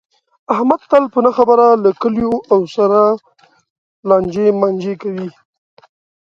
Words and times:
احمد 0.55 0.81
تل 0.89 1.03
په 1.13 1.19
نه 1.25 1.31
خبره 1.37 1.65
له 1.83 1.89
کلیواو 2.01 2.61
سره 2.75 2.99
لانجې 4.09 4.47
مانجې 4.59 4.93
کوي. 5.01 5.29